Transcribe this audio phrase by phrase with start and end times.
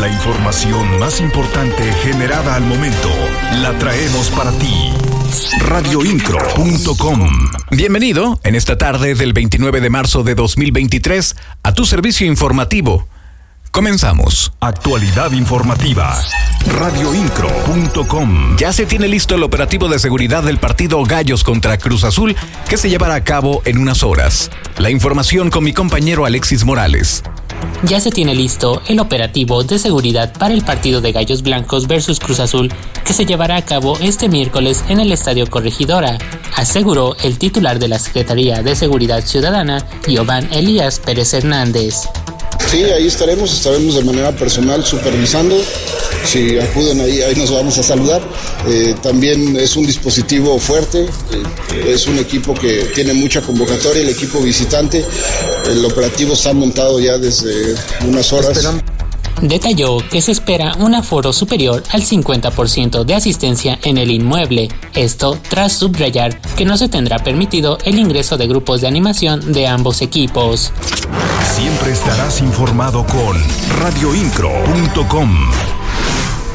[0.00, 3.08] La información más importante generada al momento
[3.60, 4.92] la traemos para ti.
[5.58, 7.28] Radioincro.com
[7.72, 11.34] Bienvenido en esta tarde del 29 de marzo de 2023
[11.64, 13.08] a tu servicio informativo.
[13.72, 14.52] Comenzamos.
[14.60, 16.16] Actualidad informativa.
[16.78, 22.36] Radioincro.com Ya se tiene listo el operativo de seguridad del partido Gallos contra Cruz Azul
[22.68, 24.52] que se llevará a cabo en unas horas.
[24.76, 27.24] La información con mi compañero Alexis Morales.
[27.84, 32.18] Ya se tiene listo el operativo de seguridad para el partido de Gallos Blancos versus
[32.18, 32.72] Cruz Azul
[33.04, 36.18] que se llevará a cabo este miércoles en el Estadio Corregidora,
[36.56, 42.08] aseguró el titular de la Secretaría de Seguridad Ciudadana, Giovanni Elías Pérez Hernández.
[42.70, 45.56] Sí, ahí estaremos, estaremos de manera personal supervisando.
[46.26, 48.20] Si acuden ahí, ahí nos vamos a saludar.
[48.66, 54.10] Eh, también es un dispositivo fuerte, eh, es un equipo que tiene mucha convocatoria, el
[54.10, 55.04] equipo visitante.
[55.70, 57.74] El operativo está montado ya desde
[58.06, 58.58] unas horas.
[59.42, 65.38] Detalló que se espera un aforo superior al 50% de asistencia en el inmueble, esto
[65.48, 70.02] tras subrayar que no se tendrá permitido el ingreso de grupos de animación de ambos
[70.02, 70.72] equipos.
[71.54, 73.36] Siempre estarás informado con
[73.80, 75.77] radioincro.com.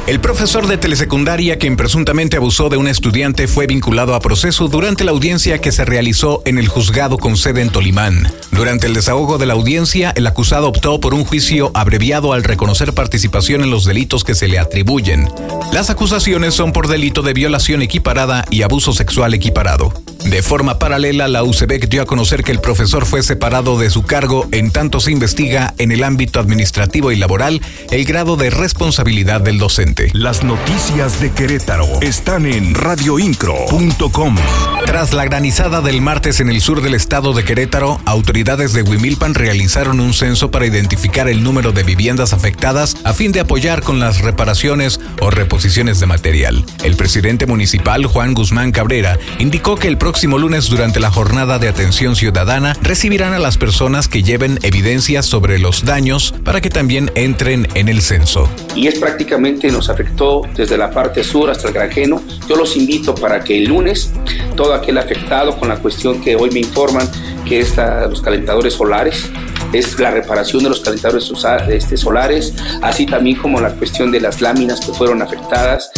[0.05, 5.05] El profesor de telesecundaria quien presuntamente abusó de un estudiante fue vinculado a proceso durante
[5.05, 8.29] la audiencia que se realizó en el juzgado con sede en Tolimán.
[8.51, 12.91] Durante el desahogo de la audiencia, el acusado optó por un juicio abreviado al reconocer
[12.91, 15.29] participación en los delitos que se le atribuyen.
[15.71, 19.93] Las acusaciones son por delito de violación equiparada y abuso sexual equiparado.
[20.25, 24.03] De forma paralela, la UCEBEC dio a conocer que el profesor fue separado de su
[24.03, 29.41] cargo en tanto se investiga en el ámbito administrativo y laboral el grado de responsabilidad
[29.41, 30.11] del docente.
[30.13, 34.37] Las noticias de Querétaro están en radioincro.com.
[34.85, 39.33] Tras la granizada del martes en el sur del estado de Querétaro, autoridades de Huimilpan
[39.33, 43.99] realizaron un censo para identificar el número de viviendas afectadas a fin de apoyar con
[43.99, 46.65] las reparaciones o reposiciones de material.
[46.83, 51.67] El presidente municipal, Juan Guzmán Cabrera, indicó que el próximo lunes durante la jornada de
[51.67, 57.11] atención ciudadana recibirán a las personas que lleven evidencias sobre los daños para que también
[57.15, 58.49] entren en el censo.
[58.75, 62.21] Y es prácticamente nos afectó desde la parte sur hasta el granjeno.
[62.47, 64.11] Yo los invito para que el lunes
[64.55, 67.09] todo aquel afectado con la cuestión que hoy me informan
[67.45, 67.75] que es
[68.09, 69.29] los calentadores solares,
[69.73, 71.31] es la reparación de los calentadores
[71.69, 75.91] este, solares, así también como la cuestión de las láminas que fueron afectadas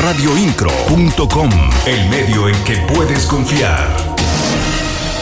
[0.00, 1.50] radioincro.com,
[1.86, 3.86] el medio en que puedes confiar.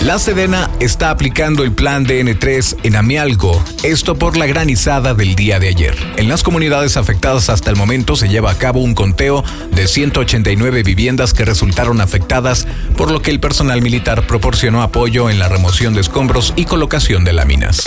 [0.03, 5.59] La Sedena está aplicando el plan DN3 en Amialgo, esto por la granizada del día
[5.59, 5.97] de ayer.
[6.17, 10.85] En las comunidades afectadas hasta el momento se lleva a cabo un conteo de 189
[10.85, 15.93] viviendas que resultaron afectadas, por lo que el personal militar proporcionó apoyo en la remoción
[15.95, 17.83] de escombros y colocación de láminas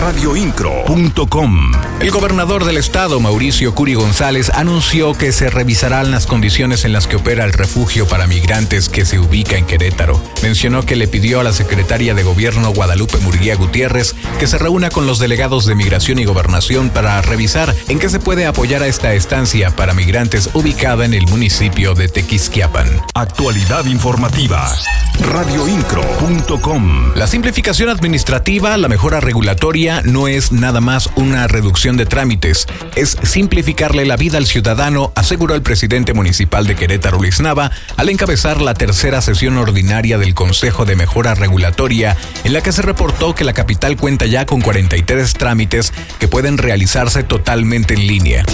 [0.00, 1.72] radioincro.com.
[2.00, 7.06] El gobernador del estado, Mauricio Curi González, anunció que se revisarán las condiciones en las
[7.06, 10.18] que opera el refugio para migrantes que se ubica en Querétaro.
[10.42, 14.88] Mencionó que le pidió a la secretaria de gobierno Guadalupe Murguía Gutiérrez que se reúna
[14.88, 18.86] con los delegados de migración y gobernación para revisar en qué se puede apoyar a
[18.86, 22.88] esta estancia para migrantes ubicada en el municipio de Tequisquiapan.
[23.14, 24.74] Actualidad informativa.
[25.20, 27.14] radioincro.com.
[27.16, 33.16] La simplificación administrativa, la mejora regulatoria, no es nada más una reducción de trámites, es
[33.22, 38.60] simplificarle la vida al ciudadano, aseguró el presidente municipal de Querétaro, Luis Nava, al encabezar
[38.60, 43.44] la tercera sesión ordinaria del Consejo de Mejora Regulatoria, en la que se reportó que
[43.44, 48.44] la capital cuenta ya con 43 trámites que pueden realizarse totalmente en línea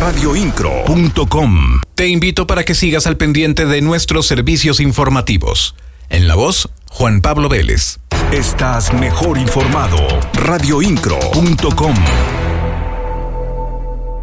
[0.00, 1.82] radioincro.com.
[1.94, 5.74] Te invito para que sigas al pendiente de nuestros servicios informativos.
[6.08, 7.99] En la voz, Juan Pablo Vélez.
[8.32, 9.98] Estás mejor informado.
[10.34, 12.49] Radioincro.com